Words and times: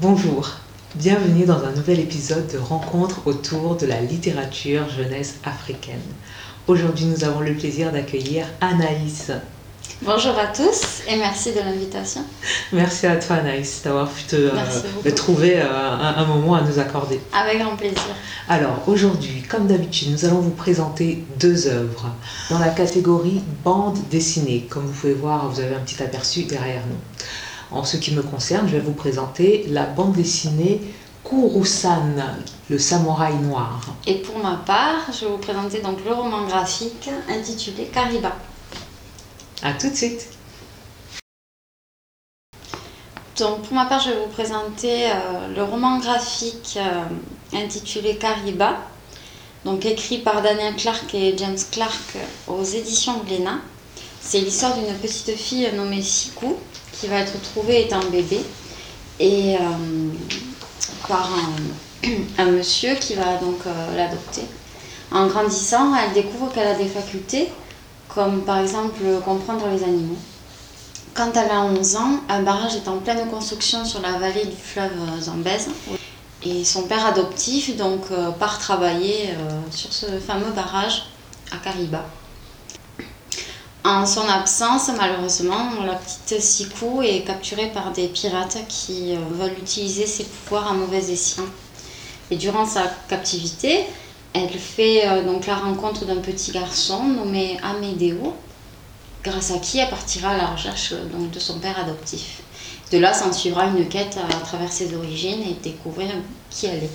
Bonjour, 0.00 0.50
bienvenue 0.96 1.44
dans 1.44 1.62
un 1.62 1.70
nouvel 1.70 2.00
épisode 2.00 2.48
de 2.52 2.58
Rencontre 2.58 3.20
autour 3.26 3.76
de 3.76 3.86
la 3.86 4.00
littérature 4.00 4.88
jeunesse 4.88 5.36
africaine. 5.44 6.02
Aujourd'hui, 6.66 7.04
nous 7.04 7.22
avons 7.22 7.38
le 7.38 7.54
plaisir 7.54 7.92
d'accueillir 7.92 8.44
Anaïs. 8.60 9.30
Bonjour 10.02 10.36
à 10.36 10.48
tous 10.48 11.02
et 11.08 11.16
merci 11.16 11.52
de 11.52 11.60
l'invitation. 11.60 12.22
Merci 12.72 13.06
à 13.06 13.14
toi 13.14 13.36
Anaïs 13.36 13.82
d'avoir 13.84 14.08
pu 14.10 14.24
te, 14.24 14.34
euh, 14.34 15.10
trouver 15.14 15.60
euh, 15.60 15.66
un, 15.72 16.16
un 16.16 16.26
moment 16.26 16.56
à 16.56 16.62
nous 16.62 16.80
accorder. 16.80 17.20
Avec 17.32 17.60
grand 17.60 17.76
plaisir. 17.76 18.02
Alors 18.48 18.82
aujourd'hui, 18.88 19.42
comme 19.48 19.68
d'habitude, 19.68 20.10
nous 20.10 20.24
allons 20.24 20.40
vous 20.40 20.50
présenter 20.50 21.22
deux 21.38 21.68
œuvres 21.68 22.10
dans 22.50 22.58
la 22.58 22.70
catégorie 22.70 23.42
bande 23.62 23.98
dessinée. 24.10 24.66
Comme 24.68 24.86
vous 24.86 24.92
pouvez 24.92 25.14
voir, 25.14 25.48
vous 25.48 25.60
avez 25.60 25.76
un 25.76 25.80
petit 25.80 26.02
aperçu 26.02 26.42
derrière 26.42 26.82
nous. 26.88 26.98
En 27.74 27.82
ce 27.82 27.96
qui 27.96 28.14
me 28.14 28.22
concerne, 28.22 28.68
je 28.68 28.74
vais 28.74 28.80
vous 28.80 28.92
présenter 28.92 29.66
la 29.68 29.84
bande 29.84 30.12
dessinée 30.12 30.80
Kurusan, 31.24 32.14
le 32.70 32.78
samouraï 32.78 33.34
noir. 33.34 33.80
Et 34.06 34.14
pour 34.14 34.38
ma 34.38 34.62
part, 34.64 35.10
je 35.12 35.24
vais 35.24 35.32
vous 35.32 35.38
présenter 35.38 35.80
donc 35.80 35.98
le 36.04 36.12
roman 36.12 36.46
graphique 36.46 37.10
intitulé 37.28 37.86
Kariba. 37.92 38.36
À 39.60 39.72
tout 39.72 39.90
de 39.90 39.94
suite. 39.94 40.28
Donc 43.38 43.62
pour 43.62 43.74
ma 43.74 43.86
part, 43.86 44.00
je 44.00 44.10
vais 44.10 44.20
vous 44.20 44.30
présenter 44.30 45.10
euh, 45.10 45.52
le 45.56 45.64
roman 45.64 45.98
graphique 45.98 46.78
euh, 46.78 47.56
intitulé 47.58 48.16
Kariba, 48.18 48.76
donc 49.64 49.84
écrit 49.84 50.18
par 50.18 50.42
Daniel 50.42 50.76
Clark 50.76 51.12
et 51.12 51.36
James 51.36 51.58
Clark 51.72 52.18
aux 52.46 52.62
éditions 52.62 53.18
Glénat. 53.26 53.58
C'est 54.26 54.40
l'histoire 54.40 54.74
d'une 54.74 54.92
petite 54.94 55.36
fille 55.36 55.70
nommée 55.76 56.00
Siku 56.00 56.56
qui 56.92 57.08
va 57.08 57.18
être 57.18 57.40
trouvée 57.42 57.82
étant 57.82 58.00
bébé 58.10 58.40
et 59.20 59.56
euh, 59.56 59.60
par 61.06 61.28
un, 62.38 62.46
monsieur 62.46 62.94
qui 62.94 63.14
va 63.14 63.36
donc 63.36 63.58
euh, 63.66 63.96
l'adopter. 63.96 64.40
En 65.12 65.26
grandissant, 65.26 65.94
elle 65.94 66.14
découvre 66.14 66.50
qu'elle 66.52 66.66
a 66.66 66.74
des 66.74 66.88
facultés 66.88 67.48
comme 68.08 68.44
par 68.44 68.60
exemple 68.60 69.02
comprendre 69.24 69.68
les 69.68 69.84
animaux. 69.84 70.16
Quand 71.12 71.30
elle 71.36 71.50
a 71.50 71.60
11 71.60 71.96
ans, 71.96 72.20
un 72.30 72.42
barrage 72.42 72.76
est 72.76 72.88
en 72.88 72.96
pleine 72.98 73.28
construction 73.28 73.84
sur 73.84 74.00
la 74.00 74.12
vallée 74.12 74.46
du 74.46 74.56
fleuve 74.56 75.20
Zambèze. 75.20 75.68
Et 76.42 76.64
son 76.64 76.82
père 76.84 77.06
adoptif 77.06 77.76
donc, 77.76 78.04
euh, 78.10 78.30
part 78.30 78.58
travailler 78.58 79.34
sur 79.70 79.92
ce 79.92 80.18
fameux 80.18 80.50
barrage 80.50 81.04
à 81.52 81.58
Kariba. 81.58 82.04
En 83.86 84.06
son 84.06 84.26
absence, 84.26 84.90
malheureusement, 84.96 85.82
la 85.84 85.96
petite 85.96 86.40
Siku 86.40 87.02
est 87.02 87.20
capturée 87.20 87.70
par 87.70 87.92
des 87.92 88.08
pirates 88.08 88.56
qui 88.66 89.14
euh, 89.14 89.18
veulent 89.30 89.58
utiliser 89.58 90.06
ses 90.06 90.24
pouvoirs 90.24 90.70
à 90.70 90.72
mauvais 90.72 91.12
escient. 91.12 91.44
Et 92.30 92.36
durant 92.36 92.64
sa 92.64 92.84
captivité, 93.10 93.84
elle 94.32 94.48
fait 94.48 95.06
euh, 95.06 95.22
donc 95.22 95.46
la 95.46 95.56
rencontre 95.56 96.06
d'un 96.06 96.16
petit 96.16 96.50
garçon 96.50 97.04
nommé 97.04 97.58
Amedeo, 97.62 98.34
grâce 99.22 99.50
à 99.50 99.58
qui 99.58 99.80
elle 99.80 99.90
partira 99.90 100.30
à 100.30 100.38
la 100.38 100.46
recherche 100.46 100.92
euh, 100.92 101.04
donc, 101.04 101.30
de 101.30 101.38
son 101.38 101.58
père 101.58 101.78
adoptif. 101.78 102.40
De 102.90 102.96
là 102.96 103.12
s'en 103.12 103.34
suivra 103.34 103.66
une 103.66 103.86
quête 103.86 104.16
à 104.16 104.40
travers 104.46 104.72
ses 104.72 104.94
origines 104.94 105.42
et 105.42 105.58
découvrir 105.62 106.08
qui 106.48 106.64
elle 106.66 106.84
est. 106.84 106.90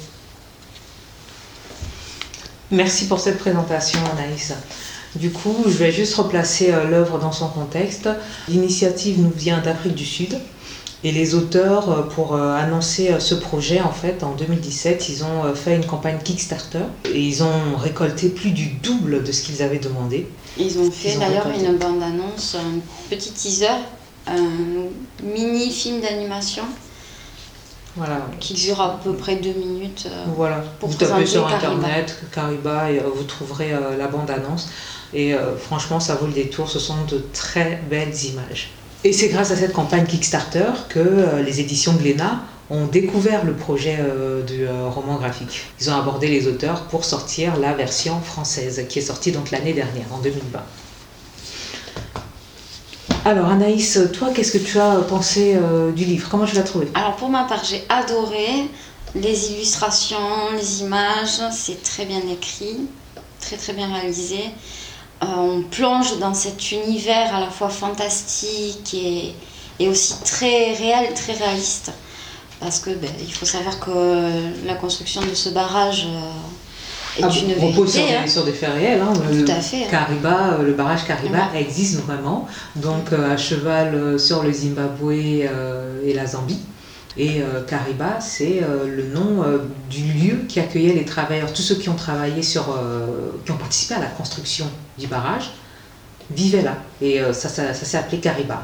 Merci 2.72 3.08
pour 3.08 3.20
cette 3.20 3.38
présentation, 3.38 4.00
Anaïs. 4.18 4.54
Du 5.16 5.32
coup, 5.32 5.56
je 5.66 5.78
vais 5.78 5.92
juste 5.92 6.16
replacer 6.16 6.72
euh, 6.72 6.88
l'œuvre 6.88 7.18
dans 7.18 7.32
son 7.32 7.48
contexte. 7.48 8.10
L'initiative 8.48 9.20
nous 9.20 9.32
vient 9.32 9.60
d'Afrique 9.60 9.96
du 9.96 10.06
Sud. 10.06 10.40
Et 11.04 11.12
les 11.12 11.34
auteurs, 11.34 11.90
euh, 11.90 12.02
pour 12.04 12.36
euh, 12.36 12.54
annoncer 12.56 13.16
ce 13.20 13.34
projet, 13.34 13.82
en 13.82 13.92
fait, 13.92 14.24
en 14.24 14.34
2017, 14.36 15.10
ils 15.10 15.24
ont 15.24 15.54
fait 15.56 15.76
une 15.76 15.86
campagne 15.86 16.20
Kickstarter 16.24 16.84
et 17.06 17.20
ils 17.20 17.42
ont 17.42 17.76
récolté 17.78 18.30
plus 18.30 18.52
du 18.52 18.68
double 18.68 19.24
de 19.24 19.32
ce 19.32 19.42
qu'ils 19.42 19.64
avaient 19.64 19.80
demandé. 19.80 20.28
Ils 20.58 20.78
ont 20.78 20.92
fait 20.92 21.18
d'ailleurs 21.18 21.48
une 21.48 21.78
bande-annonce, 21.78 22.56
un 22.56 22.80
petit 23.10 23.32
teaser, 23.32 23.68
un 24.28 24.46
mini 25.24 25.72
film 25.72 26.02
d'animation 26.02 26.64
Voilà. 28.00 28.22
qui 28.40 28.54
dure 28.56 28.82
à 28.82 29.00
peu 29.04 29.14
près 29.14 29.36
deux 29.36 29.54
minutes. 29.54 30.08
euh, 30.10 30.24
Voilà. 30.36 30.64
Pour 30.80 30.90
vous 30.90 30.96
tapez 30.98 31.26
sur 31.26 31.46
internet 31.46 32.18
Kariba 32.34 32.92
et 32.92 33.00
euh, 33.00 33.04
vous 33.16 33.24
trouverez 33.24 33.74
euh, 33.74 33.96
la 33.98 34.08
bande-annonce. 34.08 34.70
Et 35.14 35.34
euh, 35.34 35.56
franchement, 35.58 36.00
ça 36.00 36.16
vaut 36.16 36.26
le 36.28 36.34
détour. 36.34 36.70
Ce 36.70 36.80
sont 36.80 37.04
de 37.10 37.24
très 37.34 37.80
belles 37.90 38.16
images. 38.26 38.72
Et 39.04 39.14
c'est 39.14 39.28
grâce 39.28 39.52
à 39.52 39.56
cette 39.56 39.74
campagne 39.74 40.06
Kickstarter 40.06 40.72
que 40.90 41.42
les 41.46 41.60
éditions 41.62 41.94
Glénat 41.94 42.40
ont 42.70 42.86
découvert 42.86 43.46
le 43.46 43.54
projet 43.54 43.98
du 44.46 44.68
roman 44.68 45.16
graphique. 45.16 45.62
Ils 45.80 45.90
ont 45.90 45.96
abordé 45.96 46.28
les 46.28 46.48
auteurs 46.48 46.84
pour 46.84 47.06
sortir 47.06 47.56
la 47.58 47.74
version 47.74 48.20
française 48.20 48.86
qui 48.90 49.00
est 49.00 49.02
sortie 49.02 49.32
donc 49.32 49.52
l'année 49.52 49.72
dernière, 49.74 50.06
en 50.12 50.18
2020. 50.20 50.60
Alors 53.26 53.50
Anaïs, 53.50 54.00
toi, 54.14 54.30
qu'est-ce 54.34 54.52
que 54.52 54.58
tu 54.58 54.80
as 54.80 54.96
pensé 55.02 55.56
euh, 55.56 55.92
du 55.92 56.06
livre? 56.06 56.30
Comment 56.30 56.46
tu 56.46 56.56
l'as 56.56 56.64
trouvé? 56.64 56.88
Alors 56.94 57.16
pour 57.18 57.30
ma 57.30 57.44
part, 57.44 57.64
j'ai 57.64 57.84
adoré 57.90 58.70
les 59.14 59.52
illustrations, 59.52 60.52
les 60.56 60.82
images, 60.82 61.42
c'est 61.52 61.84
très 61.84 62.06
bien 62.06 62.22
écrit, 62.32 62.78
très 63.42 63.58
très 63.58 63.74
bien 63.74 63.94
réalisé. 63.94 64.40
Euh, 65.22 65.26
on 65.36 65.62
plonge 65.64 66.18
dans 66.20 66.34
cet 66.34 66.72
univers 66.72 67.36
à 67.36 67.42
la 67.42 67.50
fois 67.50 67.70
fantastique 67.70 68.94
et, 68.94 69.36
et 69.80 69.90
aussi 69.90 70.16
très 70.24 70.74
réel, 70.74 71.14
très 71.14 71.34
réaliste. 71.34 71.92
Parce 72.62 72.80
que 72.80 72.92
ben, 72.92 73.12
il 73.20 73.34
faut 73.34 73.46
savoir 73.46 73.80
que 73.80 74.66
la 74.66 74.76
construction 74.76 75.22
de 75.22 75.34
ce 75.34 75.50
barrage 75.50 76.08
euh, 76.08 76.32
est 77.20 77.24
Ah, 77.24 77.40
une 77.42 77.54
vérité. 77.54 78.00
des, 78.08 78.16
hein. 78.16 78.28
sur 78.28 78.44
des 78.46 78.52
faits 78.52 78.74
réels. 78.74 79.02
hein. 79.02 79.14
Le- 79.32 79.46
Tout 79.46 79.52
à 79.52 79.56
fait. 79.56 79.84
hein. 79.84 79.88
Kariba, 79.92 80.54
euh, 80.60 80.64
le 80.64 80.74
barrage 80.74 81.06
Kariba 81.06 81.50
existe 81.56 82.02
vraiment, 82.02 82.48
donc 82.76 83.12
euh, 83.14 83.34
à 83.34 83.38
cheval 83.38 83.96
euh, 83.96 84.18
sur 84.18 84.44
le 84.44 84.52
Zimbabwe 84.52 85.12
euh, 85.14 86.02
et 86.06 86.14
la 86.14 86.26
Zambie. 86.26 86.60
Et 87.18 87.42
euh, 87.42 87.64
Kariba, 87.68 88.20
c'est 88.22 88.62
euh, 88.64 88.88
le 88.88 89.04
nom 89.14 89.44
euh, 89.44 89.58
du 89.90 90.04
lieu 90.14 90.38
qui 90.48 90.60
accueillait 90.60 90.94
les 90.94 91.06
travailleurs, 91.06 91.52
tous 91.52 91.62
ceux 91.64 91.76
qui 91.76 91.90
ont 91.90 91.96
travaillé 91.96 92.42
sur, 92.44 92.70
euh, 92.72 93.08
qui 93.46 93.52
ont 93.52 93.58
participé 93.58 93.96
à 93.96 94.00
la 94.00 94.06
construction 94.06 94.66
du 94.98 95.08
barrage, 95.08 95.52
vivaient 96.32 96.62
là. 96.62 96.78
Et 97.02 97.20
euh, 97.20 97.34
ça, 97.34 97.50
ça, 97.50 97.74
ça 97.74 97.86
s'est 97.86 97.98
appelé 97.98 98.20
Kariba. 98.20 98.62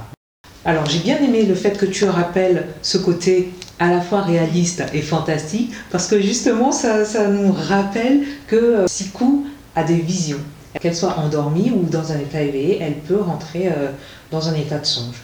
Alors 0.63 0.85
j'ai 0.85 0.99
bien 0.99 1.17
aimé 1.17 1.43
le 1.43 1.53
fait 1.55 1.77
que 1.77 1.85
tu 1.85 2.05
rappelles 2.05 2.67
ce 2.81 2.97
côté 2.97 3.51
à 3.79 3.89
la 3.89 4.01
fois 4.01 4.21
réaliste 4.21 4.83
et 4.93 5.01
fantastique, 5.01 5.71
parce 5.91 6.07
que 6.07 6.21
justement 6.21 6.71
ça, 6.71 7.03
nous 7.27 7.51
rappelle 7.51 8.21
que 8.47 8.55
euh, 8.55 8.87
Siku 8.87 9.45
a 9.75 9.83
des 9.83 9.97
visions. 9.97 10.39
Qu'elle 10.79 10.95
soit 10.95 11.17
endormie 11.17 11.71
ou 11.71 11.83
dans 11.83 12.11
un 12.11 12.19
état 12.19 12.41
éveillé, 12.41 12.79
elle 12.81 12.95
peut 12.95 13.19
rentrer 13.19 13.67
euh, 13.67 13.91
dans 14.31 14.49
un 14.49 14.53
état 14.55 14.77
de 14.77 14.85
songe. 14.85 15.15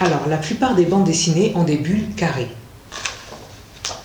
Alors, 0.00 0.26
la 0.28 0.36
plupart 0.36 0.74
des 0.74 0.84
bandes 0.84 1.04
dessinées 1.04 1.52
ont 1.54 1.64
des 1.64 1.76
bulles 1.76 2.14
carrées. 2.16 2.50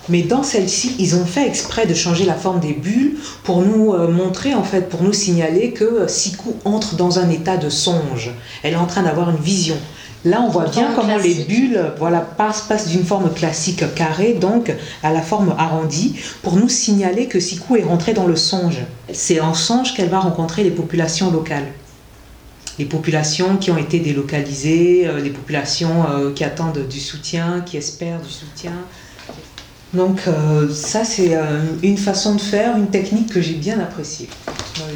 Mais 0.08 0.22
dans 0.22 0.42
celle-ci, 0.42 0.94
ils 0.98 1.16
ont 1.16 1.24
fait 1.24 1.46
exprès 1.46 1.86
de 1.86 1.94
changer 1.94 2.24
la 2.24 2.34
forme 2.34 2.60
des 2.60 2.74
bulles 2.74 3.16
pour 3.42 3.62
nous 3.62 3.92
euh, 3.92 4.08
montrer, 4.08 4.54
en 4.54 4.62
fait, 4.62 4.88
pour 4.88 5.02
nous 5.02 5.12
signaler 5.12 5.72
que 5.72 6.06
Siku 6.06 6.54
entre 6.64 6.94
dans 6.94 7.18
un 7.18 7.28
état 7.30 7.56
de 7.56 7.68
songe. 7.68 8.30
Elle 8.62 8.74
est 8.74 8.76
en 8.76 8.86
train 8.86 9.02
d'avoir 9.02 9.30
une 9.30 9.36
vision. 9.42 9.76
Là, 10.24 10.42
on 10.42 10.48
voit 10.48 10.66
bien 10.66 10.92
comment 10.96 11.18
les 11.18 11.44
bulles 11.44 11.92
voilà, 11.98 12.20
passent, 12.20 12.62
passent 12.62 12.88
d'une 12.88 13.04
forme 13.04 13.32
classique 13.32 13.94
carrée, 13.94 14.34
donc 14.34 14.72
à 15.02 15.12
la 15.12 15.22
forme 15.22 15.54
arrondie, 15.56 16.16
pour 16.42 16.56
nous 16.56 16.68
signaler 16.68 17.26
que 17.26 17.38
Siku 17.38 17.76
est 17.76 17.84
rentrée 17.84 18.12
dans 18.12 18.26
le 18.26 18.36
songe. 18.36 18.78
C'est 19.12 19.40
en 19.40 19.54
songe 19.54 19.94
qu'elle 19.94 20.08
va 20.08 20.18
rencontrer 20.18 20.64
les 20.64 20.70
populations 20.70 21.30
locales. 21.30 21.66
Les 22.78 22.84
populations 22.84 23.56
qui 23.56 23.70
ont 23.70 23.78
été 23.78 24.00
délocalisées, 24.00 25.06
euh, 25.06 25.20
les 25.20 25.30
populations 25.30 26.04
euh, 26.10 26.32
qui 26.32 26.44
attendent 26.44 26.86
du 26.88 27.00
soutien, 27.00 27.62
qui 27.64 27.76
espèrent 27.76 28.20
du 28.20 28.30
soutien. 28.30 28.72
Donc 29.94 30.20
euh, 30.26 30.68
ça, 30.74 31.04
c'est 31.04 31.38
une 31.82 31.96
façon 31.96 32.34
de 32.34 32.40
faire, 32.40 32.76
une 32.76 32.88
technique 32.88 33.32
que 33.32 33.40
j'ai 33.40 33.54
bien 33.54 33.78
appréciée. 33.78 34.28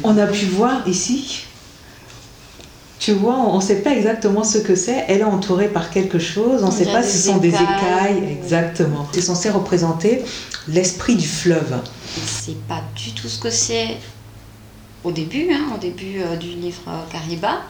On 0.03 0.17
a 0.17 0.27
pu 0.27 0.45
voir 0.45 0.87
ici, 0.87 1.45
tu 3.01 3.13
vois, 3.13 3.33
on 3.35 3.55
ne 3.55 3.61
sait 3.61 3.81
pas 3.81 3.95
exactement 3.95 4.43
ce 4.43 4.59
que 4.59 4.75
c'est. 4.75 5.05
Elle 5.07 5.21
est 5.21 5.23
entourée 5.23 5.69
par 5.69 5.89
quelque 5.89 6.19
chose, 6.19 6.63
on 6.63 6.67
ne 6.67 6.71
sait 6.71 6.85
pas 6.85 7.01
si 7.01 7.17
ce 7.17 7.29
sont 7.29 7.37
des 7.37 7.49
écailles. 7.49 8.23
Exactement. 8.29 9.07
C'est 9.11 9.21
censé 9.21 9.49
représenter 9.49 10.23
l'esprit 10.67 11.15
du 11.15 11.27
fleuve. 11.27 11.81
C'est 12.27 12.61
pas 12.67 12.83
du 12.95 13.13
tout 13.13 13.27
ce 13.27 13.39
que 13.39 13.49
c'est 13.49 13.97
au 15.03 15.11
début, 15.11 15.51
hein, 15.51 15.73
au 15.73 15.79
début 15.79 16.21
euh, 16.21 16.35
du 16.35 16.49
livre 16.49 16.83
euh, 16.89 17.11
Kariba. 17.11 17.61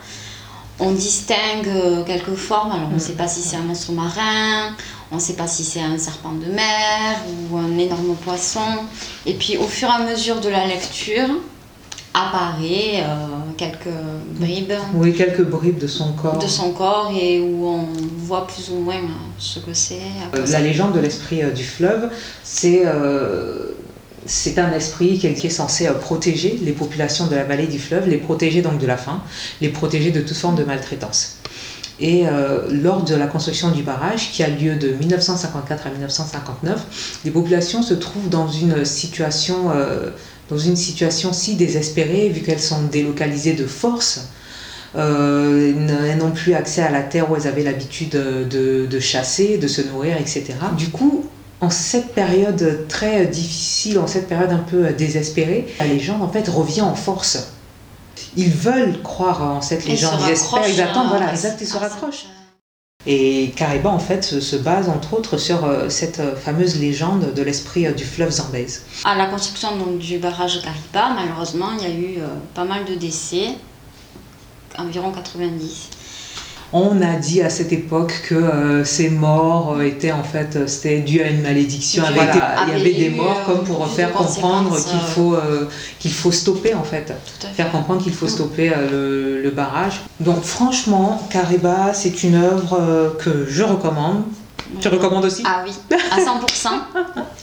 On 0.82 0.92
distingue 0.92 1.68
euh, 1.68 2.04
quelques 2.04 2.36
formes, 2.36 2.74
alors 2.74 2.90
on 2.92 2.96
ne 2.96 3.00
sait 3.00 3.14
pas 3.14 3.30
si 3.30 3.42
c'est 3.42 3.56
un 3.56 3.62
monstre 3.62 3.94
marin, 3.94 4.76
on 5.14 5.16
ne 5.16 5.22
sait 5.22 5.36
pas 5.36 5.48
si 5.48 5.64
c'est 5.64 5.82
un 5.82 5.98
serpent 5.98 6.34
de 6.34 6.52
mer 6.52 7.24
ou 7.50 7.58
un 7.58 7.78
énorme 7.78 8.16
poisson. 8.16 8.84
Et 9.26 9.36
puis 9.36 9.56
au 9.56 9.68
fur 9.68 9.88
et 9.88 9.92
à 9.94 10.00
mesure 10.00 10.42
de 10.42 10.50
la 10.50 10.68
lecture, 10.68 11.30
apparaît 12.14 13.04
euh, 13.04 13.28
quelques 13.62 13.96
bribes. 14.40 14.74
Oui, 14.96 15.14
quelques 15.14 15.44
bribes 15.44 15.78
de 15.78 15.88
son 15.88 16.14
corps. 16.14 16.40
De 16.40 16.48
son 16.48 16.72
corps 16.72 17.12
et 17.16 17.40
où 17.40 17.66
on 17.66 17.86
voit 18.18 18.48
plus 18.48 18.70
ou 18.72 18.80
moins 18.80 19.02
ce 19.38 19.60
que 19.60 19.74
c'est. 19.74 20.00
La 20.52 20.60
légende 20.60 20.94
de 20.94 21.00
l'esprit 21.00 21.42
du 21.54 21.64
fleuve, 21.64 22.10
c'est 22.44 22.84
c'est 24.26 24.60
un 24.60 24.72
esprit 24.72 25.18
qui 25.18 25.28
est 25.28 25.50
censé 25.50 25.90
protéger 26.00 26.60
les 26.64 26.74
populations 26.74 27.28
de 27.28 27.36
la 27.36 27.44
vallée 27.44 27.68
du 27.68 27.80
fleuve, 27.80 28.08
les 28.08 28.18
protéger 28.18 28.62
donc 28.62 28.78
de 28.78 28.86
la 28.86 28.98
faim, 28.98 29.24
les 29.62 29.70
protéger 29.70 30.12
de 30.12 30.22
toute 30.22 30.38
forme 30.38 30.56
de 30.56 30.64
maltraitance. 30.64 31.41
Et 32.02 32.28
euh, 32.28 32.62
lors 32.72 33.04
de 33.04 33.14
la 33.14 33.28
construction 33.28 33.70
du 33.70 33.84
barrage, 33.84 34.32
qui 34.32 34.42
a 34.42 34.50
lieu 34.50 34.76
de 34.76 34.90
1954 34.90 35.86
à 35.86 35.90
1959, 35.92 37.22
les 37.24 37.32
populations 37.32 37.84
se 37.84 37.94
trouvent 37.94 38.28
dans 38.28 38.48
une 38.48 38.84
situation, 38.86 39.72
euh, 39.72 40.10
dans 40.50 40.58
une 40.58 40.76
situation 40.76 41.32
si 41.32 41.56
désespérée, 41.56 42.30
vu 42.30 42.42
qu'elles 42.42 42.60
sont 42.60 42.82
délocalisées 42.92 43.54
de 43.54 43.68
force. 43.68 44.30
Euh, 44.96 45.74
elles 46.10 46.18
n'ont 46.18 46.32
plus 46.32 46.56
accès 46.56 46.82
à 46.82 46.90
la 46.90 47.04
terre 47.04 47.30
où 47.32 47.36
elles 47.36 47.48
avaient 47.48 47.64
l'habitude 47.64 48.10
de, 48.10 49.00
chasser, 49.00 49.60
de 49.60 49.68
se 49.68 49.82
nourrir, 49.82 50.18
etc. 50.18 50.54
Du 50.76 50.90
coup, 50.90 51.26
en 51.62 51.70
cette 51.70 52.14
période 52.14 52.88
très 52.90 53.28
difficile, 53.28 54.00
en 54.00 54.08
cette 54.08 54.28
période 54.28 54.52
un 54.52 54.58
peu 54.58 54.90
désespérée, 54.90 55.68
les 55.80 56.00
gens 56.00 56.20
en 56.20 56.28
fait 56.28 56.50
reviennent 56.50 56.86
en 56.86 56.96
force 56.96 57.52
ils 58.36 58.52
veulent 58.52 59.02
croire 59.02 59.42
en 59.42 59.62
cette 59.62 59.86
légende, 59.86 60.20
ils 60.26 60.32
espèrent, 60.32 60.68
ils 60.68 60.82
attendent, 60.82 61.10
voilà, 61.10 61.32
exact, 61.32 61.60
ils 61.62 61.68
se 61.68 61.78
raccrochent. 61.78 62.26
Et 63.08 63.52
Kariba, 63.56 63.90
en 63.90 64.00
fait, 64.00 64.24
se 64.24 64.56
base 64.56 64.88
entre 64.88 65.16
autres 65.16 65.38
sur 65.38 65.66
euh, 65.66 65.90
cette 65.90 66.20
euh, 66.20 66.36
fameuse 66.36 66.80
légende 66.80 67.34
de 67.34 67.42
l'esprit 67.42 67.88
euh, 67.88 67.94
du 67.94 68.04
fleuve 68.04 68.30
Zambèze. 68.30 68.86
À 69.06 69.16
la 69.16 69.26
construction 69.26 69.76
donc, 69.76 69.98
du 69.98 70.20
barrage 70.20 70.62
Kariba, 70.62 71.16
malheureusement, 71.16 71.70
il 71.80 71.84
y 71.84 71.92
a 71.92 71.96
eu 71.96 72.20
pas 72.54 72.64
mal 72.64 72.86
de 72.86 72.94
décès, 72.94 73.56
environ 74.78 75.12
90. 75.12 75.90
On 76.74 77.02
a 77.02 77.16
dit 77.16 77.42
à 77.42 77.50
cette 77.50 77.74
époque 77.74 78.22
que 78.30 78.36
euh, 78.36 78.86
ces 78.86 79.10
morts 79.10 79.74
euh, 79.74 79.82
étaient 79.82 80.14
en 80.14 80.24
fait 80.24 80.56
euh, 80.56 80.68
c'était 80.68 81.00
dû 81.00 81.22
à 81.22 81.28
une 81.28 81.42
malédiction. 81.42 82.02
il 82.10 82.16
y 82.16 82.80
avait 82.80 82.94
des 82.94 83.10
morts 83.10 83.44
comme 83.46 83.66
pour 83.66 83.86
faire 83.88 84.14
comprendre 84.14 84.78
qu'il 84.78 85.00
faut 85.00 85.36
qu'il 86.00 86.14
faut 86.14 86.32
stopper 86.32 86.74
en 86.74 86.84
fait, 86.84 87.14
faire 87.56 87.72
comprendre 87.72 88.02
qu'il 88.02 88.14
faut 88.14 88.28
stopper 88.28 88.72
le, 88.92 89.52
barrage. 89.54 90.00
Donc 90.22 90.44
franchement, 90.44 91.22
Kariba, 91.30 91.94
c'est 91.94 92.24
une 92.24 92.36
œuvre 92.36 93.18
que 93.20 93.46
je 93.50 93.64
recommande. 93.64 94.24
Tu 94.80 94.88
recommandes 94.88 95.26
aussi? 95.26 95.44
Ah 95.46 95.66
oui, 95.66 95.74
à 96.12 96.20
100%. 96.20 96.70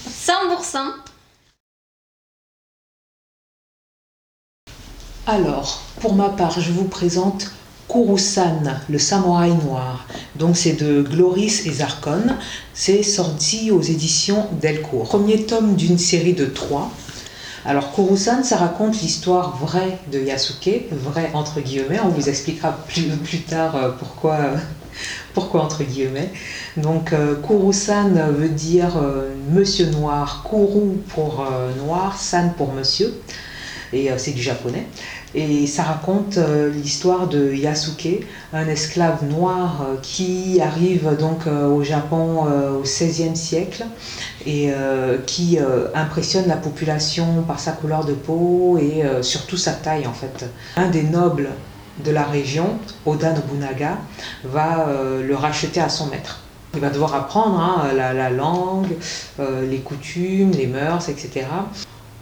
100%. 0.09 0.79
Alors, 5.27 5.83
pour 6.01 6.15
ma 6.15 6.31
part, 6.31 6.59
je 6.59 6.73
vous 6.73 6.85
présente 6.85 7.53
Kurusan, 7.99 8.63
le 8.89 8.99
samouraï 8.99 9.51
noir. 9.65 10.07
Donc 10.37 10.57
c'est 10.57 10.75
de 10.75 11.03
Gloris 11.03 11.67
et 11.67 11.73
Zarkon. 11.73 12.23
C'est 12.73 13.03
sorti 13.03 13.73
aux 13.73 13.83
éditions 13.83 14.47
Delcourt. 14.63 15.09
Premier 15.09 15.47
tome 15.47 15.75
d'une 15.75 15.99
série 15.99 16.35
de 16.35 16.45
trois. 16.45 16.93
Alors 17.65 17.93
Kurusan, 17.93 18.45
ça 18.45 18.57
raconte 18.57 19.03
l'histoire 19.03 19.57
vraie 19.57 19.99
de 20.13 20.21
Yasuke, 20.21 20.85
vraie 20.93 21.33
entre 21.35 21.61
guillemets. 21.61 21.99
On 22.05 22.11
vous 22.11 22.29
expliquera 22.29 22.71
plus, 22.87 23.03
plus 23.03 23.41
tard 23.41 23.75
euh, 23.75 23.91
pourquoi, 23.99 24.39
pourquoi 25.35 25.65
entre 25.65 25.83
guillemets. 25.83 26.31
Donc 26.77 27.13
euh, 27.13 27.35
Kurusan 27.45 28.11
veut 28.31 28.49
dire 28.49 28.97
euh, 28.97 29.35
monsieur 29.51 29.87
noir, 29.87 30.47
Kuru 30.49 30.99
pour 31.09 31.45
noir, 31.85 32.17
san 32.17 32.53
pour 32.53 32.73
monsieur. 32.73 33.13
Et 33.93 34.11
c'est 34.19 34.33
du 34.33 34.43
japonais. 34.43 34.87
Et 35.35 35.67
ça 35.67 35.83
raconte 35.83 36.39
euh, 36.39 36.71
l'histoire 36.71 37.27
de 37.27 37.53
Yasuke, 37.53 38.27
un 38.55 38.67
esclave 38.67 39.25
noir 39.25 39.83
euh, 39.83 39.97
qui 40.01 40.59
arrive 40.63 41.17
donc 41.19 41.47
euh, 41.47 41.69
au 41.69 41.83
Japon 41.85 42.47
au 42.79 42.83
XVIe 42.83 43.37
siècle 43.37 43.85
et 44.47 44.71
qui 45.27 45.59
impressionne 45.95 46.47
la 46.49 46.57
population 46.57 47.43
par 47.47 47.61
sa 47.61 47.73
couleur 47.73 48.05
de 48.05 48.15
peau 48.15 48.79
et 48.79 49.03
surtout 49.23 49.57
sa 49.57 49.73
taille 49.73 50.07
en 50.07 50.13
fait. 50.13 50.47
Un 50.77 50.89
des 50.89 51.03
nobles 51.03 51.51
de 52.05 52.11
la 52.11 52.25
région, 52.25 52.79
Oda 53.05 53.33
Nobunaga, 53.33 53.99
va 54.45 54.87
le 55.23 55.35
racheter 55.35 55.81
à 55.81 55.89
son 55.89 56.07
maître. 56.07 56.41
Il 56.75 56.81
va 56.81 56.91
devoir 56.91 57.15
apprendre 57.15 57.59
hein, 57.59 57.93
la, 57.95 58.31
langue, 58.31 58.97
les 59.39 59.79
coutumes, 59.79 60.53
les 60.53 60.67
mœurs, 60.67 61.09
etc 61.09 61.47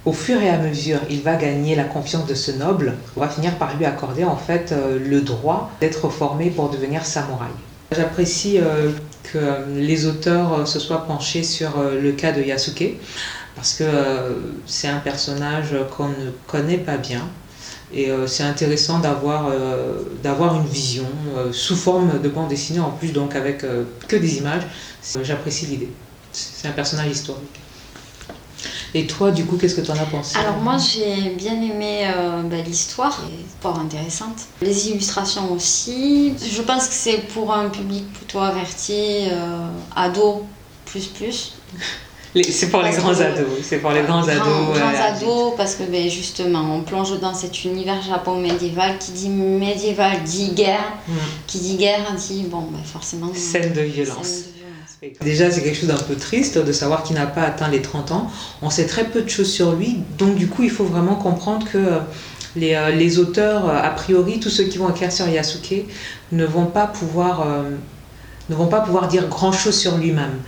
au 0.07 0.13
fur 0.13 0.41
et 0.41 0.49
à 0.49 0.57
mesure, 0.57 1.01
il 1.11 1.21
va 1.21 1.35
gagner 1.35 1.75
la 1.75 1.83
confiance 1.83 2.27
de 2.27 2.35
ce 2.35 2.53
noble, 2.53 2.95
on 3.17 3.21
va 3.21 3.29
finir 3.29 3.57
par 3.59 3.77
lui 3.77 3.85
accorder 3.85 4.25
en 4.25 4.37
fait 4.37 4.71
euh, 4.71 4.99
le 5.05 5.21
droit 5.21 5.73
d'être 5.81 6.09
formé 6.09 6.51
pour 6.51 6.71
devenir 6.71 7.05
samouraï. 7.05 7.51
J'apprécie 7.91 8.59
euh, 8.59 8.93
que 9.25 9.39
les 9.75 10.07
auteurs 10.07 10.61
euh, 10.61 10.65
se 10.65 10.79
soient 10.79 11.07
penchés 11.07 11.43
sur 11.43 11.83
le 11.83 12.13
cas 12.13 12.31
de 12.31 12.41
Yasuke, 12.41 12.95
parce 13.57 13.75
que 13.75 13.85
c'est 14.65 14.89
un 14.89 14.99
personnage 14.99 15.75
qu'on 15.97 16.09
ne 16.09 16.31
connaît 16.47 16.79
pas 16.79 16.99
bien. 16.99 17.23
Et 17.93 18.11
c'est 18.27 18.43
intéressant 18.43 18.99
d'avoir 18.99 19.49
d'avoir 20.23 20.57
une 20.57 20.67
vision 20.67 21.07
sous 21.53 21.77
forme 21.77 22.21
de 22.21 22.29
bande 22.29 22.49
dessinée, 22.49 22.81
en 22.81 22.91
plus 22.91 23.13
donc 23.13 23.37
avec 23.37 23.65
que 24.09 24.17
des 24.17 24.39
images. 24.39 24.65
J'apprécie 25.23 25.67
l'idée. 25.67 25.89
C'est 26.33 26.67
un 26.67 26.73
personnage 26.73 27.13
historique. 27.13 27.61
Et 28.97 29.07
toi, 29.07 29.31
du 29.31 29.45
coup, 29.45 29.59
qu'est-ce 29.59 29.75
que 29.75 29.83
tu 29.83 29.91
en 29.91 29.95
as 29.95 30.07
pensé? 30.07 30.39
Alors 30.39 30.57
moi, 30.57 30.79
j'ai 30.79 31.29
bien 31.33 31.53
aimé 31.53 32.07
euh, 32.07 32.41
bah, 32.45 32.57
l'histoire, 32.65 33.21
fort 33.61 33.79
intéressante. 33.79 34.39
Les 34.63 34.89
illustrations 34.89 35.53
aussi. 35.53 36.33
Je 36.39 36.63
pense 36.63 36.89
que 36.89 36.95
c'est 36.95 37.19
pour 37.35 37.53
un 37.53 37.69
public 37.69 38.11
plutôt 38.15 38.39
averti, 38.39 39.27
euh, 39.31 39.69
ado, 39.95 40.47
plus 40.87 41.09
plus. 41.09 41.53
C'est 42.51 42.71
pour 42.71 42.81
les 42.81 42.91
grands 42.91 43.21
ados, 43.21 43.47
c'est 43.63 43.79
pour 43.79 43.91
les 43.91 44.01
grands, 44.01 44.27
ados. 44.27 44.39
Grands 44.75 45.05
ados, 45.11 45.55
parce 45.59 45.75
que 45.75 45.83
ben, 45.83 46.09
justement, 46.09 46.65
on 46.75 46.81
plonge 46.81 47.21
dans 47.21 47.35
cet 47.35 47.65
univers 47.65 48.01
japon 48.01 48.41
médiéval. 48.41 48.97
Qui 48.99 49.13
dit 49.13 49.29
médiéval 49.29 50.23
dit 50.23 50.53
guerre. 50.53 50.95
Mm. 51.07 51.13
Qui 51.47 51.59
dit 51.59 51.77
guerre 51.77 52.15
dit, 52.15 52.45
bon, 52.45 52.63
ben, 52.71 52.83
forcément. 52.83 53.29
Scène 53.35 53.75
de 53.75 53.83
violence. 53.83 54.45
Déjà, 55.21 55.51
c'est 55.51 55.63
quelque 55.63 55.77
chose 55.77 55.89
d'un 55.91 56.03
peu 56.03 56.15
triste 56.15 56.57
de 56.57 56.73
savoir 56.73 57.03
qu'il 57.03 57.17
n'a 57.17 57.27
pas 57.27 57.43
atteint 57.43 57.69
les 57.69 57.83
30 57.83 58.13
ans. 58.13 58.31
On 58.63 58.71
sait 58.71 58.87
très 58.87 59.05
peu 59.05 59.21
de 59.21 59.29
choses 59.29 59.53
sur 59.53 59.73
lui, 59.73 59.99
donc 60.17 60.37
du 60.37 60.49
coup, 60.49 60.63
il 60.63 60.71
faut 60.71 60.85
vraiment 60.85 61.17
comprendre 61.17 61.67
que 61.71 61.77
euh, 61.77 61.99
les, 62.57 62.75
euh, 62.75 62.91
les 62.91 63.19
auteurs, 63.19 63.69
euh, 63.69 63.77
a 63.77 63.91
priori, 63.91 64.41
tous 64.41 64.49
ceux 64.49 64.65
qui 64.65 64.79
vont 64.79 64.89
écrire 64.89 65.13
sur 65.13 65.29
Yasuke, 65.29 65.85
ne 66.33 66.47
vont 66.47 66.65
pas 66.65 66.87
pouvoir, 66.87 67.47
ne 68.49 68.55
vont 68.55 68.69
pas 68.69 68.81
pouvoir 68.81 69.09
dire 69.09 69.29
grand-chose 69.29 69.79
sur 69.79 69.99
lui-même. 69.99 70.41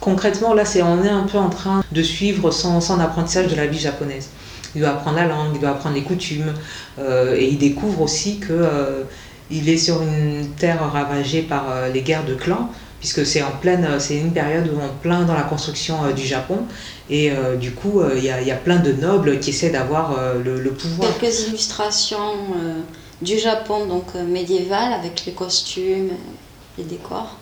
Concrètement, 0.00 0.54
là, 0.54 0.64
c'est, 0.64 0.82
on 0.82 1.02
est 1.02 1.10
un 1.10 1.24
peu 1.24 1.38
en 1.38 1.50
train 1.50 1.82
de 1.90 2.02
suivre 2.02 2.52
son, 2.52 2.80
son 2.80 3.00
apprentissage 3.00 3.48
de 3.48 3.56
la 3.56 3.66
vie 3.66 3.80
japonaise. 3.80 4.28
Il 4.76 4.80
doit 4.82 4.90
apprendre 4.90 5.16
la 5.16 5.26
langue, 5.26 5.52
il 5.54 5.60
doit 5.60 5.70
apprendre 5.70 5.96
les 5.96 6.02
coutumes, 6.02 6.52
et 6.98 7.48
il 7.48 7.58
découvre 7.58 8.02
aussi 8.02 8.38
que 8.38 9.04
il 9.50 9.68
est 9.68 9.78
sur 9.78 10.02
une 10.02 10.48
terre 10.56 10.90
ravagée 10.92 11.42
par 11.42 11.64
les 11.92 12.02
guerres 12.02 12.24
de 12.24 12.34
clans, 12.34 12.70
puisque 13.00 13.26
c'est 13.26 13.42
en 13.42 13.52
pleine, 13.52 13.84
euh, 13.84 13.98
c'est 13.98 14.16
une 14.16 14.32
période 14.32 14.68
où 14.68 14.80
on 14.80 14.88
plein 15.00 15.22
dans 15.22 15.34
la 15.34 15.42
construction 15.42 16.04
euh, 16.04 16.12
du 16.12 16.24
Japon, 16.26 16.60
et 17.10 17.30
euh, 17.30 17.56
du 17.56 17.72
coup, 17.72 18.02
il 18.16 18.24
y, 18.24 18.30
a 18.30 18.56
plein 18.56 18.78
de 18.78 18.92
nobles 18.92 19.38
qui 19.38 19.50
essaient 19.50 19.70
d'avoir 19.70 20.18
le, 20.44 20.70
pouvoir. 20.70 21.16
Quelques 21.18 21.46
illustrations 21.46 22.34
du 23.22 23.38
Japon, 23.38 23.86
donc 23.86 24.14
médiéval, 24.14 24.92
avec 24.92 25.24
les 25.24 25.32
costumes, 25.32 26.10
les 26.76 26.82
décors, 26.82 27.36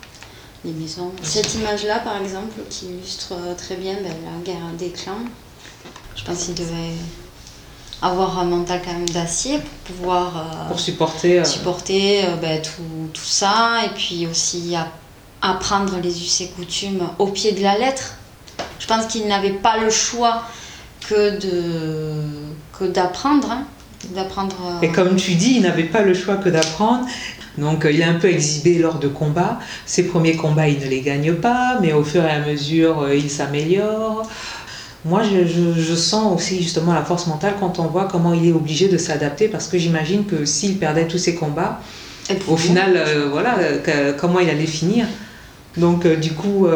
les 0.63 0.71
maisons. 0.71 1.11
Cette 1.23 1.55
image-là, 1.55 1.97
par 1.99 2.21
exemple, 2.21 2.61
qui 2.69 2.85
illustre 2.85 3.33
très 3.57 3.75
bien 3.75 3.95
ben, 3.95 4.13
la 4.23 4.45
guerre 4.45 4.71
des 4.77 4.89
clans, 4.89 5.25
je 6.15 6.23
pense 6.23 6.43
qu'il 6.43 6.53
devait 6.53 6.93
avoir 8.03 8.37
un 8.37 8.45
mental 8.45 8.81
quand 8.85 8.93
même 8.93 9.09
d'acier 9.09 9.57
pour 9.57 9.95
pouvoir 9.95 10.67
pour 10.67 10.79
supporter, 10.79 11.43
supporter 11.43 12.23
ben, 12.39 12.61
tout, 12.61 13.09
tout, 13.11 13.25
ça 13.25 13.79
et 13.83 13.89
puis 13.95 14.27
aussi 14.27 14.75
apprendre 15.45 15.99
les 16.01 16.23
us 16.23 16.41
et 16.41 16.47
coutumes 16.47 17.07
au 17.19 17.27
pied 17.27 17.51
de 17.51 17.61
la 17.61 17.77
lettre. 17.77 18.15
Je 18.79 18.87
pense 18.87 19.05
qu'il 19.05 19.27
n'avait 19.27 19.51
pas 19.51 19.77
le 19.77 19.89
choix 19.89 20.43
que 21.07 21.39
de 21.39 22.13
que 22.77 22.85
d'apprendre. 22.85 23.51
Hein. 23.51 23.65
d'apprendre 24.13 24.55
euh, 24.65 24.85
Et 24.85 24.91
comme 24.91 25.15
tu 25.15 25.35
dis, 25.35 25.55
il 25.57 25.61
n'avait 25.61 25.83
pas 25.83 26.01
le 26.01 26.13
choix 26.13 26.35
que 26.35 26.49
d'apprendre. 26.49 27.05
Donc 27.57 27.85
euh, 27.85 27.91
il 27.91 28.01
est 28.01 28.05
un 28.05 28.15
peu 28.15 28.27
exhibé 28.27 28.79
lors 28.79 28.99
de 28.99 29.07
combats. 29.07 29.59
Ses 29.85 30.07
premiers 30.07 30.35
combats, 30.35 30.67
il 30.67 30.79
ne 30.79 30.89
les 30.89 31.01
gagne 31.01 31.33
pas, 31.35 31.77
mais 31.81 31.93
au 31.93 32.03
fur 32.03 32.23
et 32.25 32.31
à 32.31 32.39
mesure, 32.39 33.03
euh, 33.03 33.15
il 33.15 33.29
s'améliore. 33.29 34.27
Moi, 35.05 35.21
je, 35.21 35.45
je, 35.79 35.95
sens 35.95 36.33
aussi 36.35 36.63
justement 36.63 36.91
la 36.91 37.03
force 37.03 37.27
mentale 37.27 37.53
quand 37.59 37.77
on 37.77 37.85
voit 37.85 38.07
comment 38.11 38.33
il 38.33 38.47
est 38.47 38.51
obligé 38.51 38.87
de 38.87 38.97
s'adapter, 38.97 39.47
parce 39.47 39.67
que 39.67 39.77
j'imagine 39.77 40.25
que 40.25 40.45
s'il 40.45 40.79
perdait 40.79 41.07
tous 41.07 41.19
ses 41.19 41.35
combats, 41.35 41.79
au 42.47 42.57
final, 42.57 42.99
voilà, 43.31 43.55
comment 44.17 44.39
il 44.39 44.49
allait 44.49 44.65
finir 44.65 45.05
Donc 45.77 46.07
du 46.07 46.31
coup, 46.33 46.67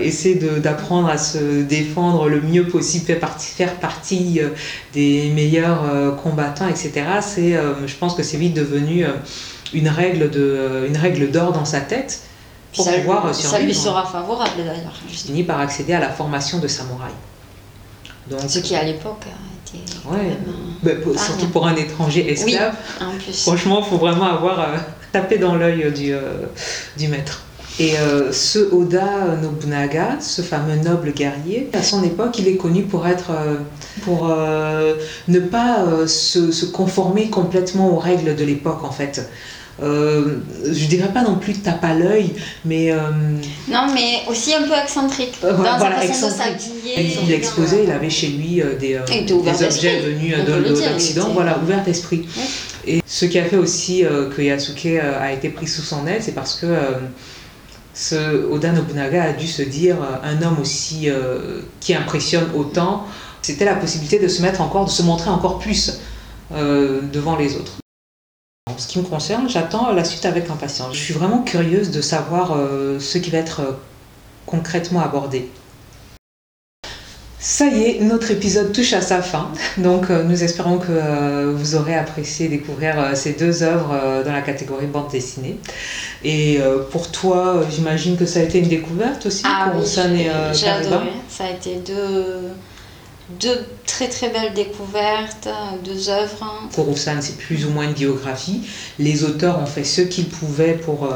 essayer 0.00 0.36
d'apprendre 0.36 1.08
à 1.08 1.18
se 1.18 1.62
défendre 1.62 2.28
le 2.28 2.40
mieux 2.40 2.66
possible, 2.66 3.04
faire 3.04 3.20
partie, 3.20 3.64
partie 3.80 4.40
des 4.94 5.30
meilleurs 5.34 6.16
combattants, 6.22 6.68
etc. 6.68 6.92
C'est, 7.20 7.52
je 7.86 7.94
pense 7.96 8.14
que 8.14 8.22
c'est 8.22 8.38
vite 8.38 8.54
devenu 8.54 9.04
une 9.74 9.88
règle 9.88 10.30
de, 10.30 10.86
une 10.88 10.96
règle 10.96 11.30
d'or 11.30 11.52
dans 11.52 11.64
sa 11.64 11.80
tête 11.80 12.22
pour 12.74 12.84
ça 12.84 12.92
pouvoir 12.92 13.26
lui, 13.28 13.34
Ça 13.34 13.58
lui 13.60 13.74
sera 13.74 14.04
favorable 14.04 14.58
d'ailleurs. 14.58 14.94
Fini 15.08 15.42
par 15.42 15.60
accéder 15.60 15.94
à 15.94 16.00
la 16.00 16.10
formation 16.10 16.58
de 16.58 16.68
samouraï. 16.68 17.12
Donc, 18.30 18.40
Ce 18.46 18.58
qui 18.58 18.74
à 18.74 18.84
l'époque 18.84 19.24
était 19.66 19.82
ouais, 20.08 20.36
bah, 20.82 20.90
surtout 21.16 21.48
pour 21.48 21.66
un 21.66 21.76
étranger 21.76 22.30
esclave. 22.30 22.74
Franchement, 23.42 23.80
il 23.84 23.88
faut 23.88 23.96
vraiment 23.96 24.26
avoir 24.26 24.60
euh, 24.60 24.76
tapé 25.12 25.38
dans 25.38 25.54
l'œil 25.54 25.90
du, 25.92 26.12
euh, 26.12 26.46
du 26.96 27.08
maître. 27.08 27.42
Et 27.80 27.96
euh, 27.98 28.32
ce 28.32 28.58
Oda 28.58 29.36
Nobunaga, 29.40 30.18
ce 30.20 30.42
fameux 30.42 30.76
noble 30.76 31.12
guerrier, 31.12 31.70
à 31.72 31.82
son 31.82 32.02
époque, 32.02 32.38
il 32.38 32.48
est 32.48 32.56
connu 32.56 32.82
pour 32.82 33.06
être, 33.06 33.30
pour 34.02 34.28
ne 34.28 35.40
pas 35.40 35.84
se, 36.06 36.50
se, 36.50 36.66
conformer 36.66 37.30
complètement 37.30 37.94
aux 37.94 37.98
règles 37.98 38.34
de 38.34 38.44
l'époque 38.44 38.82
en 38.82 38.90
fait. 38.90 39.28
Euh, 39.80 40.38
je 40.64 40.86
dirais 40.86 41.10
pas 41.12 41.22
non 41.22 41.36
plus 41.36 41.54
tape 41.54 41.84
à 41.84 41.94
l'œil, 41.94 42.32
mais. 42.64 42.90
Euh, 42.90 42.98
non, 43.68 43.86
mais 43.94 44.22
aussi 44.28 44.52
un 44.52 44.62
peu 44.62 44.74
excentrique. 44.74 45.34
Euh, 45.44 45.56
dans 45.56 45.78
sa 45.78 45.90
façon 45.92 46.30
Il 46.96 47.32
exposait, 47.32 47.84
il 47.84 47.90
avait 47.90 48.10
chez 48.10 48.28
lui 48.28 48.60
des, 48.80 48.98
des 49.08 49.64
objets 49.64 50.00
venus 50.00 50.34
de, 50.44 50.52
l'Occident, 50.68 51.30
voilà, 51.32 51.58
ouvert 51.62 51.84
d'esprit. 51.84 52.26
Et 52.86 53.02
ce 53.06 53.26
qui 53.26 53.38
a 53.38 53.44
fait 53.44 53.56
aussi 53.56 54.04
que 54.36 54.42
Yasuke 54.42 54.98
a 54.98 55.32
été 55.32 55.50
pris 55.50 55.68
sous 55.68 55.82
son 55.82 56.06
aile, 56.06 56.22
c'est 56.22 56.34
parce 56.34 56.56
que 56.56 56.66
ce 57.98 58.46
Oda 58.50 58.72
Nobunaga 58.72 59.24
a 59.24 59.32
dû 59.32 59.46
se 59.46 59.62
dire 59.62 59.96
un 60.22 60.42
homme 60.42 60.60
aussi 60.60 61.08
qui 61.80 61.94
impressionne 61.94 62.46
autant, 62.54 63.06
c'était 63.42 63.64
la 63.64 63.74
possibilité 63.74 64.20
de 64.20 64.28
se 64.28 64.40
mettre 64.40 64.60
encore, 64.60 64.84
de 64.84 64.90
se 64.90 65.02
montrer 65.02 65.30
encore 65.30 65.58
plus 65.58 66.00
devant 66.52 67.36
les 67.36 67.56
autres. 67.56 67.78
En 68.68 68.76
ce 68.76 68.86
qui 68.86 68.98
me 68.98 69.04
concerne, 69.04 69.48
j'attends 69.48 69.92
la 69.92 70.04
suite 70.04 70.26
avec 70.26 70.50
impatience. 70.50 70.94
Je 70.94 71.02
suis 71.02 71.14
vraiment 71.14 71.42
curieuse 71.42 71.90
de 71.90 72.02
savoir 72.02 72.52
euh, 72.52 73.00
ce 73.00 73.16
qui 73.16 73.30
va 73.30 73.38
être 73.38 73.60
euh, 73.60 73.72
concrètement 74.44 75.00
abordé. 75.00 75.50
Ça 77.50 77.64
y 77.64 77.84
est, 77.84 78.00
notre 78.00 78.30
épisode 78.30 78.74
touche 78.74 78.92
à 78.92 79.00
sa 79.00 79.22
fin. 79.22 79.50
Donc 79.78 80.10
euh, 80.10 80.22
nous 80.22 80.44
espérons 80.44 80.76
que 80.76 81.50
vous 81.50 81.76
aurez 81.76 81.94
apprécié 81.94 82.46
découvrir 82.48 83.16
ces 83.16 83.32
deux 83.32 83.62
œuvres 83.62 84.22
dans 84.22 84.32
la 84.32 84.42
catégorie 84.42 84.84
bande 84.84 85.10
dessinée. 85.10 85.58
Et 86.22 86.60
pour 86.92 87.10
toi, 87.10 87.62
j'imagine 87.70 88.18
que 88.18 88.26
ça 88.26 88.40
a 88.40 88.42
été 88.42 88.58
une 88.58 88.68
découverte 88.68 89.24
aussi 89.24 89.44
ah, 89.46 89.70
pour 89.72 89.80
oui, 89.80 90.20
et 90.20 90.30
J'ai 90.52 90.68
adoré. 90.68 91.08
Ça 91.30 91.44
a 91.46 91.50
été 91.52 91.76
deux 91.76 92.50
deux 93.40 93.66
très 93.86 94.08
très 94.08 94.28
belles 94.28 94.52
découvertes, 94.52 95.48
deux 95.84 96.10
œuvres. 96.10 96.68
Korusan, 96.74 97.20
c'est 97.20 97.38
plus 97.38 97.64
ou 97.64 97.70
moins 97.70 97.84
une 97.84 97.94
biographie. 97.94 98.60
Les 98.98 99.24
auteurs 99.24 99.58
ont 99.58 99.66
fait 99.66 99.84
ce 99.84 100.02
qu'ils 100.02 100.28
pouvaient 100.28 100.74
pour. 100.74 101.08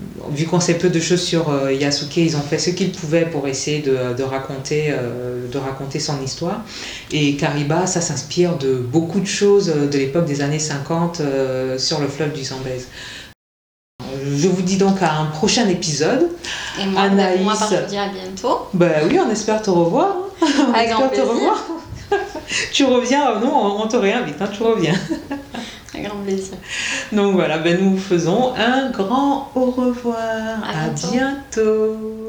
Euh, 0.00 0.04
vu 0.30 0.46
qu'on 0.46 0.60
sait 0.60 0.74
peu 0.74 0.88
de 0.88 1.00
choses 1.00 1.22
sur 1.22 1.50
euh, 1.50 1.72
Yasuke, 1.72 2.16
ils 2.16 2.36
ont 2.36 2.40
fait 2.40 2.58
ce 2.58 2.70
qu'ils 2.70 2.92
pouvaient 2.92 3.26
pour 3.26 3.46
essayer 3.46 3.80
de, 3.80 4.22
raconter, 4.22 4.86
euh, 4.88 5.48
de 5.50 5.58
raconter 5.58 6.00
son 6.00 6.20
histoire. 6.22 6.62
Et 7.12 7.36
Kariba, 7.36 7.86
ça 7.86 8.00
s'inspire 8.00 8.56
de 8.58 8.74
beaucoup 8.74 9.20
de 9.20 9.26
choses 9.26 9.66
de 9.66 9.98
l'époque 9.98 10.26
des 10.26 10.40
années 10.40 10.58
50 10.58 11.22
sur 11.78 12.00
le 12.00 12.08
fleuve 12.08 12.32
du 12.32 12.44
Zambèze. 12.44 12.88
Je 14.24 14.48
vous 14.48 14.62
dis 14.62 14.76
donc 14.76 15.02
à 15.02 15.12
un 15.14 15.26
prochain 15.26 15.68
épisode. 15.68 16.30
Et 16.80 16.86
moi, 16.86 17.02
Anaïs, 17.02 17.42
moi 17.42 17.54
je 17.58 17.76
vous 17.76 17.86
dis 17.88 17.96
à 17.96 18.08
bientôt. 18.08 18.68
Ben 18.72 19.06
oui, 19.08 19.18
on 19.24 19.30
espère 19.30 19.62
te 19.62 19.70
revoir. 19.70 20.16
on 20.42 20.74
espère 20.74 21.10
te 21.10 21.20
revoir. 21.20 21.64
tu 22.72 22.84
reviens, 22.84 23.40
non, 23.40 23.82
on 23.82 23.86
te 23.86 23.96
réinvite, 23.96 24.40
hein, 24.40 24.48
tu 24.52 24.62
reviens. 24.62 24.94
Un 25.96 26.02
grand 26.02 26.16
plaisir. 26.22 26.56
Donc 27.12 27.34
voilà, 27.34 27.58
ben 27.58 27.78
nous 27.80 27.96
faisons 27.98 28.54
un 28.56 28.90
grand 28.90 29.50
au 29.54 29.70
revoir. 29.70 30.62
à 30.62 30.88
bientôt. 30.88 32.23